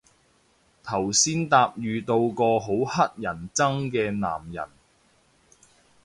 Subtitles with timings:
[0.83, 4.67] 頭先搭遇到個好乞人憎嘅男人